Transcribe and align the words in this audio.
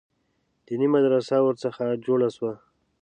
دیني 0.65 0.87
مدرسه 0.95 1.35
ورڅخه 1.41 1.85
جوړه 2.05 2.29
سوه. 2.37 2.53